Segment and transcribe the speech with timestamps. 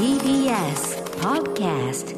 [0.00, 2.16] TBS Podcast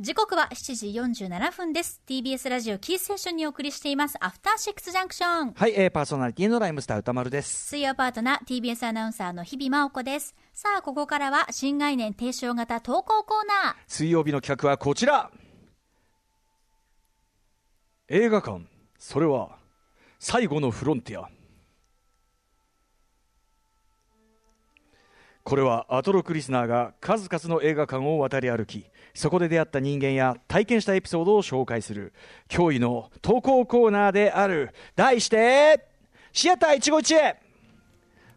[0.00, 2.02] 時刻は7時47分です。
[2.04, 4.16] TBS ラジオキースセッションにお送りしています。
[4.18, 7.68] アフターシックスジャンクションはい、えー、パーソナリティのライムスター歌丸です。
[7.68, 10.34] 水曜パートナー TBS アナウンサーの日々真央子です。
[10.52, 13.74] さあここからは新概念提唱型投稿コーナー。
[13.86, 15.30] 水曜日の企画はこちら。
[18.08, 18.62] 映画館、
[18.98, 19.58] それは
[20.18, 21.30] 最後のフロンティア。
[25.42, 32.12] これはアトロクリスナーが数々の映画館を渡り歩きそこで出会った人間や体験したエピソードを紹介する
[32.48, 34.70] 驚異の投稿コーナーである。
[34.94, 35.86] 題して
[36.32, 37.49] シアター一期一会。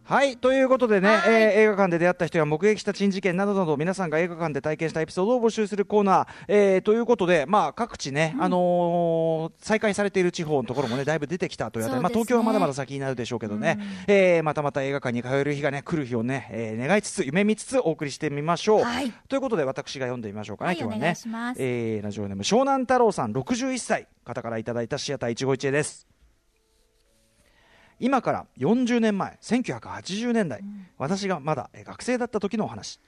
[0.05, 1.21] はいということでね、はい。
[1.27, 19.11] えー映画館で出会った人や目撃した珍事件などなど皆さんが映画館で体験したエピソードを募集するコーナー、えーということで、まあ、各地ね、あのー再開されている地方のところもねだいぶ出てきたというあたり、まあ、東京はまだまだ先になるでしょうけどね、えーまたまた映画館に通える日がね来る日をね、えー願いつつ夢見つつお送りしてみましょう、はい。
[19.29, 21.53] ということで私が読んでみましょうかね、はい今日はね。
[21.57, 24.07] えーラジオネーム湘南太郎さん61歳。
[24.25, 26.07] 方からいただいたシアター一期一会です
[27.99, 30.61] 今から40年前1980年代、
[30.97, 32.99] 私がまだえー学生だった時のお話。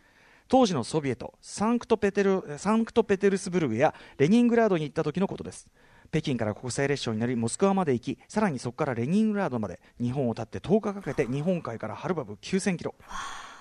[0.48, 5.68] 当時のソビエトサンクトペテルサンクトペテルスブルグやレニングラードに行った時のことです。
[6.12, 12.94] 北京から国際列車に乗りモスクワまで行きさらにそこからレニングラードまで日本を立って10日かけて日本海からはるばる9000キロ。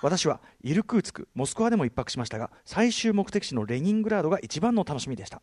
[0.03, 5.41] 私はイルクーツクモスクワでも一泊しましたが最終目的地のレニングラードが一番の楽しみでした。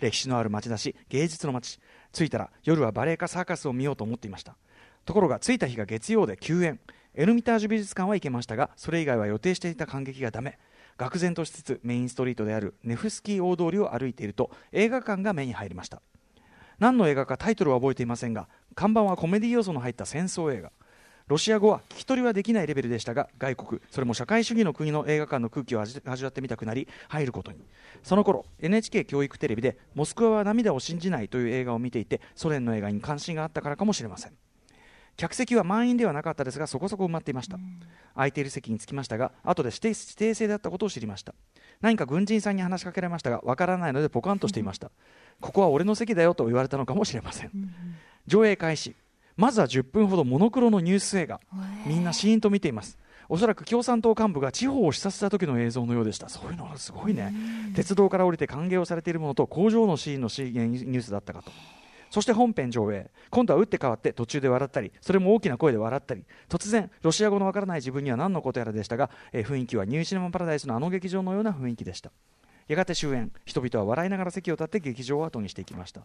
[0.00, 1.78] 歴史のある街だし芸術の街。
[2.12, 4.56] 着いたら夜はバレエかサーカスを見ようと思っていました
[5.08, 6.80] ところが着いた日が月曜で休園。
[7.14, 10.58] エルミタージュ美術館は行けましたがそれ以外は予定していた感激がダメ。
[10.98, 16.02] 愕然としつつメインストリートであるネフスキー大通りを歩いていると映画館が目に入りました。
[16.78, 20.72] 何の映画かタイトルは覚えていませんが看板はコメディ要素の入った戦争映画。
[21.26, 27.64] ロシア語は聞き取りはできないレベルでしたが外国それも社会主義の国の映画館の空気を味味わってみたくなり入ることに。
[28.02, 34.36] その頃 NHK 教育テレビで「モスクワは涙を信じない」という映画を見ていてソ連の映画に関心があったからかもしれません。
[35.18, 37.58] 客席は満員ではなかったですがそこそこ埋まっていました、
[38.14, 41.34] 空いている席に着きましたが後で指定指定制だったことを知りました。
[41.80, 44.92] 何か軍人さんに話しかけられましたがわからないのでポカンとしていました。
[45.42, 47.50] ここは俺の席だよと言われたのかもしれません。
[48.28, 48.94] 上映開始。
[49.36, 51.40] まずは10分ほどモノクロのニュース映画。
[51.84, 52.96] みんなシーンと見ています。
[53.28, 56.28] おそらく共産党幹部が地方を視察した時の映像のようでした。
[56.28, 57.32] そういうのはすごいね。
[57.74, 61.50] 鉄道から降りて歓迎をされているものと工場のシーンのシーンニュースだったかと
[62.10, 63.10] そして本編上映。
[63.30, 66.24] 今度は打って変わって途中で笑ったりそれも大きな声で笑ったり。
[66.48, 72.10] 突然ロシア語のわからない自分には何のことやらでしたが、えー雰囲気はニューシネマパラダイスのあの劇場のような雰囲気でした。
[72.68, 76.02] やがて終演人々は笑いながら席を立って劇場を後にしていきました、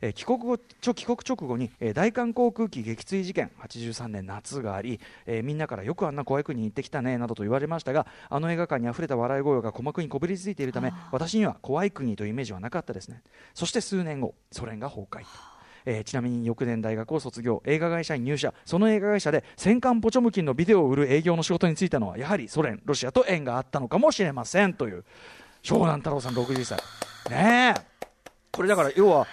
[0.00, 13.22] えー帰国後ちょ帰国直後に、えー大韓航空機撃墜事件83年夏があり、えーみんなからよくあんな怖い国に行ってきたねなどと言われましたがあの映画館にあふれた笑い声が鼓膜にこびりついているため私には怖い国というイメージはなかったですね。
[13.54, 15.24] そして数年後ソ連が崩壊。
[15.86, 17.62] えーちなみに翌年大学を卒業。
[17.66, 18.54] 映画会社に入社。
[18.64, 25.04] その映画会社で戦艦ポチョムキンのビデオを売る営業の仕事に就いたのはやはりソ連ロシアと縁があったのかもしれませんという
[25.64, 26.78] 湘南太郎さん60歳
[27.30, 27.80] ねえ。
[28.52, 29.26] これだから要は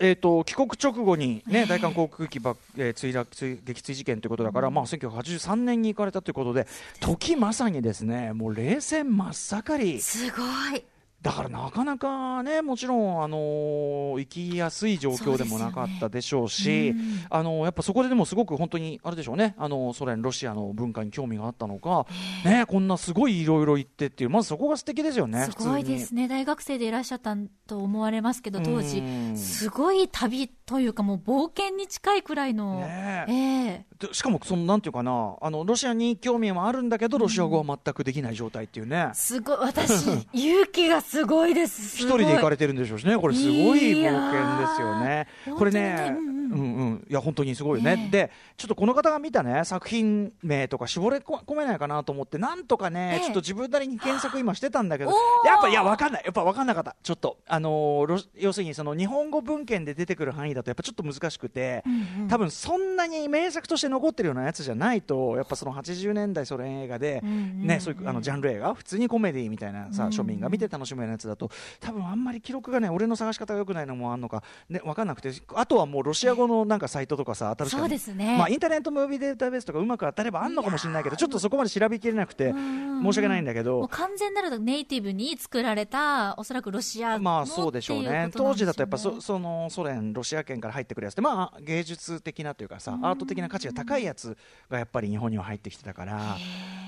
[0.00, 6.66] えー、と帰国直後に、ね、大韓航空機爆、えー墜落墜撃墜事件ということだから、まあ、1983年に行かれたということで
[6.98, 10.00] 時まさにですねもう冷戦真っ盛り。
[10.00, 10.42] すご
[10.76, 10.84] い
[11.22, 16.94] だからなかなかねもちろん、あのー生きやすい状況でもなかったでしょうし
[17.30, 22.06] あのーやっぱそこででもすごく本当にあれでしょうね、あのーソ連、ロシアの文化に興味があったのか、
[22.44, 26.26] ね、こんなすごいいろいろ言ってっていうまずそこが素敵ですよね、すごいですね。
[26.26, 28.98] 大学生でいらっしゃったと思われますけど当時。
[28.98, 29.36] うん。
[29.36, 33.32] すごい旅というかもう冒険に近いくらいの、ねえ。
[33.32, 41.98] えでしかもそのなんていうかなあのロシアに興味はあるんだけどロシア語は全くできない状態っていうね、すごい私 勇気がすごいです。
[41.98, 45.26] 一人で行かれれてるんでしょうしね、これ、すごい冒険ですよね。
[45.58, 47.96] これねうんうんうん、いや、本当にすごいよね。
[47.96, 48.10] ねえ。
[48.10, 53.24] で、ちょっとこの方が見たね、作品名とか絞れ込めないかなと思って、なんとかね、ええ。
[53.24, 55.10] ちょっと自分なりに検索今してたんだけど
[55.44, 56.22] やっぱ、いや、わかんない。
[56.24, 56.96] やっぱわかんなかった。
[57.02, 61.84] ちょっと、あのーロ要するに、その日本語文献で出てくる範囲だと、やっぱちょっと難しくて、
[62.28, 67.66] 多分そんなに名作として残ってるようなやつじゃないと、やっぱその80年代ソ連映画で、うんうん。
[67.66, 71.50] ね、そういうあのジャンル映画、普通にコメディみたいなさ、庶民が見て楽しむようなやつだと、
[71.80, 78.36] 多分あんまり記録がね、俺の探し方が良くないのもあんのか、ね、分かんなくて、あとはもうロシア語のなんかサイトとかさ、当たるそうですね。
[78.38, 83.86] まあ、インターネットムービーデータベースとかうまく当たればあんのかもしれないけど、ちょっとそこまで調べきれなくて、申し訳ないんだけど。
[83.88, 88.30] 完全なるネイティブに作られたおそらくロシア語まあそうでしょうね。
[88.34, 94.36] 当時だとやっぱそそのソ連、ロシア圏から入ってくるやつって、まあ、芸術的なというかさ、アート的な価値が高いやつ
[94.68, 96.36] がやっぱり日本には入ってきてたから、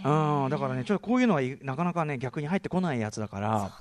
[0.04, 3.72] うん、だからね、ちょっとこういうのはいなかなかね、逆に入ってこないやつだから、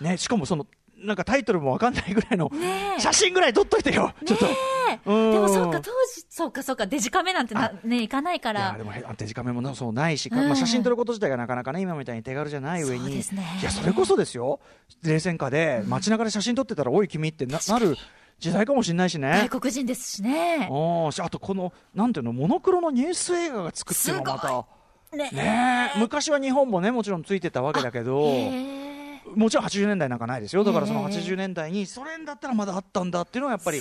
[0.00, 0.66] ね、しかもその、
[1.02, 2.50] なんかタイトルもわかんないぐらいの、
[2.98, 4.46] 写真ぐらい撮っといてよ、ちょっと。
[5.06, 5.32] うん。
[5.32, 8.84] でもそうか、当時、そうか、そうか、デジカメなんてな、ね、いかないかいやらで。
[8.84, 10.38] もへデジカメもなそうないし、うん。
[10.46, 13.44] まあ、写真撮ること自体がなかなかね今みたいに手軽じゃない上に、そうですね。
[13.60, 14.60] いやそれこそですよ。
[15.02, 17.96] 冷戦下で街中で写真撮ってたら「おい君」ってななる
[18.38, 19.48] 時代かもしれないしね。
[19.48, 19.60] 外。
[19.60, 20.68] 国人ですしね。
[20.68, 25.16] あとこのなんていうのモノクロのニュース映画が作ってるのがまた。
[25.16, 25.92] ね。
[25.98, 28.30] 昔は日本もねもちろんついてたわけだけど
[29.34, 30.64] もちろん80年代なんかないですよ。
[30.64, 31.16] だからそのええ。
[31.16, 33.80] 80年代にソ連だったらまだあったんだっていうのはやっぱり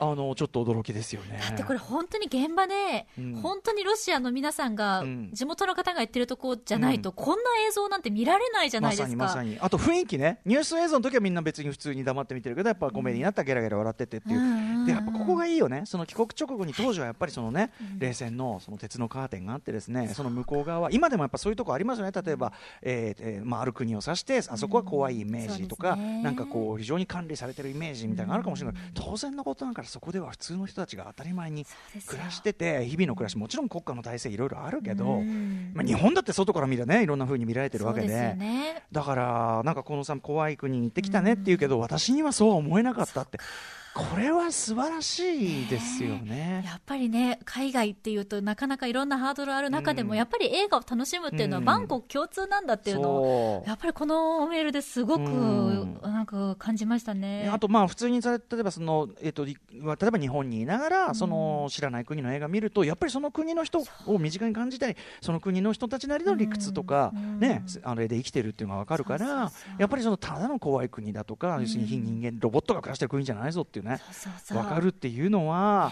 [0.00, 1.40] あのちょっと驚きですよね。
[1.40, 3.34] だってこれ本当に現場で、うん。
[3.36, 5.30] 本当にロシアの皆さんが、うん。
[5.32, 9.16] 地元の方が言ってるとこじゃないと、こんな映像なんて見られないじゃないですか。
[9.16, 9.58] まさにまさに。
[9.60, 10.40] あと雰囲気ね。
[10.46, 14.86] ニュース映像の時はみんな別に普通に黙って見てるけどやっぱコメディになったらゲラゲラ笑ってってっていう、うんうんうん。
[14.86, 15.82] でやっぱここがいいよね。
[15.84, 20.78] その帰国直後に当時はやっぱりそのね、冷戦のその鉄のカーテンがあってですねその向こう側。
[20.78, 22.12] は今でもやっぱそういうとこありますよね。
[22.12, 22.52] 例えば、
[22.82, 31.66] えーえーまあ、ある国を指してあそこは怖いイメージとか、なんかこう非常に管理されてるイメージみたいなのがあるかもしれない、当然のことだからそこでは普通の人たちが当たり前に
[32.06, 35.72] 暮らしてて日々の暮らしもちろん国家の体制いろいろあるけど、うん。
[35.74, 38.08] まあ、日本だって外から見たらねいろんな風に見られてるわけで。
[38.08, 38.82] ね。
[38.92, 43.38] だから、なんかこのさん、怖い国に行ってきたねって言うけど、私にはそうは思えなかったって、
[43.94, 46.62] これは素晴らしいですよね。
[46.64, 50.16] やっぱりね、海外っていうとなかなかいろんなハードルある中でも、うん。
[50.16, 51.64] やっぱり映画を楽しむっていうのはうん。
[51.64, 53.68] 万国共通なんだっていうのを、そう。
[53.68, 56.00] やっぱりこのメールですごく、うん。
[56.02, 57.48] なんか感じましたね。
[57.52, 67.40] あとまあ普通にさ例えばその、えっと、い例えば日本にいながらその知らない国の映画見るとやっぱりその国の人を身近に感じたりその国の人たちなりの理屈とか、うん。
[67.40, 73.98] ね、あれで生きてるっていうのが分かるからやっぱりそのただの怖い国だとか、要するに非人間ロボットが暮らしてる国じゃないぞっていうね。
[73.98, 74.58] そうそうそう。
[74.62, 75.90] 分かるっていうのは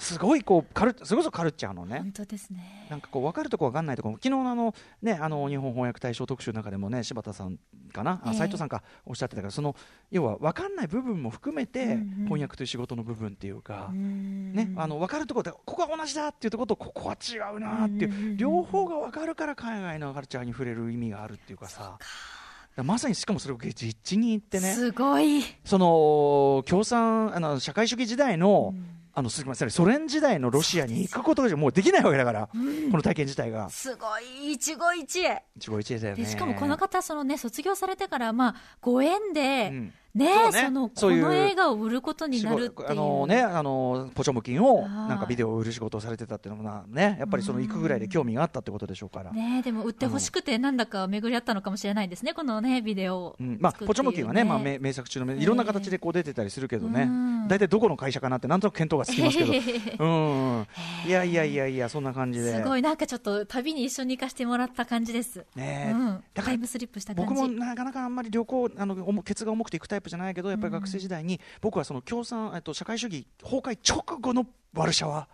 [0.00, 1.98] すごいこうカルそれこそカルチャーのね。
[1.98, 2.86] 本当ですね。
[2.88, 4.10] なんかこう分かるとこ分かんないとこ。
[4.12, 7.58] 昨日のあの、ね、あの日本翻訳大賞特集の中でもね柴田さん
[7.92, 8.38] かな、あええ。
[8.38, 9.76] 斉藤さんかおっしゃってたからその
[10.10, 11.98] 要は分かんない部分も含めて、うんうん。
[12.24, 14.54] 翻訳という仕事の部分っていうか、うん。
[14.54, 21.80] ね、あの分かるところでここは同じだっていうところとここは違うなっていう、うんうんうん両方が分かるから海外のカルチャーに触れる意味があるっていうかさ。
[21.80, 21.90] だか。
[21.90, 22.39] ら
[22.76, 24.72] まさにしかもそれを実地に行ってね。
[24.72, 25.42] すごい。
[25.64, 28.96] その共産あの社会主義時代の、うん。
[29.12, 32.56] あのすみませんソ連時代のロシアに行くことがもうできないわけだから、こ
[32.96, 33.68] の体験自体が。
[33.68, 35.42] すごい、一期一会。
[35.56, 36.22] 一期一会だよね。
[36.22, 40.52] でしかもこの方、そのね、卒業されてから、まあ、ご縁で、うんねね。
[40.52, 42.90] その、この映画を売ることになるっていう。
[42.90, 49.30] あのね、あのポチョムキンをなんかビデオを売る仕事をされてたっていうのもなね、やっぱりその行くぐらいで興味があったってことでしょうから。
[49.32, 53.20] ねでも売ってほしくて、なんだか巡り合ったのかもしれないですね、このね、ビデオ。
[53.20, 53.58] をうん。
[53.60, 57.02] まあ、ポチョムキンはね、まあ、名名作中の名いろんな形でこう出てたりするけどね。
[57.02, 59.52] うん、大体どこの会社かなってなんとなく見当がつきますけど、
[60.04, 60.66] うん、
[61.06, 62.56] いやいやいやいや、そんな感じで。
[62.56, 65.44] すごい、なんかちょっと旅に一緒に行かせてもらった感じです。
[65.54, 67.34] ねうん、タイムスリップした感じ。
[67.34, 75.28] 僕もなかなかあんまり旅行あの重ケツが重くて行くタイプじゃないけどやっぱり学生時代に僕はその共産えっと社会主義崩壊直後のワルシャワ。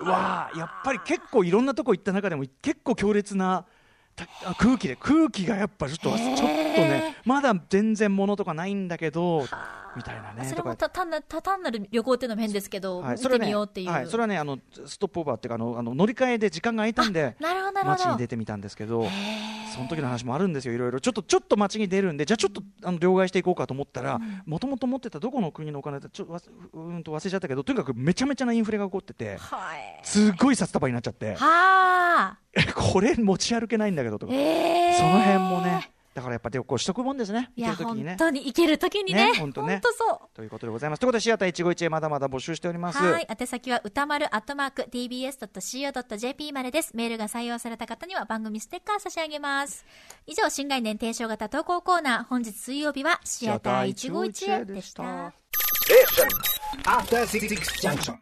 [0.00, 3.64] はやっぱり結構いろんなとこ行った中でも結構強烈な
[4.58, 6.42] 空気で空気がやっぱちょっとちょっと
[6.80, 9.46] ねまだ全然物とかないんだけど
[9.96, 13.90] みたいなねそれもた単ななる旅行っていうのも変ですけど、はい、見てそれはねみようっていう？
[13.90, 17.36] はい、それはねあのストップオーバーっていうかあのあの乗り換えで時間が空いたんで。
[17.84, 19.06] 街に出てみたんですけど
[19.74, 21.00] その時の話もあるんですよいろいろ。
[21.00, 30.00] ちょっとちょっと街に出るんでじゃあちょっとあの両替していこうかと思ったらもともと持ってたどこの国のお金ってちょっと忘れちゃったけどとにかくめちゃめちゃなインフレが起こっててはい。
[30.02, 31.34] すっごい札束になっちゃって。
[31.34, 32.38] はあ。
[32.74, 34.96] これ持ち歩けないんだけどとか、ええ。
[34.96, 39.32] その辺もねだからやっぱ旅行しとくもんですねいや、行ける時にね本当に行ける時にね。
[39.32, 40.36] ね本当ねそう。
[40.36, 43.26] ということでございますということでシアター一期一会まだまだ募集しておりますはい。
[43.28, 46.92] 宛先は歌丸アットマーク tbs.co.jp までです。
[46.94, 49.84] メールが採用された方には番組ステッカー差し上げます。
[50.26, 55.32] 以上、新概念提唱型投稿コーナー、本日水曜日はシアター一期一会でした。
[56.84, 58.18] After Six Junction.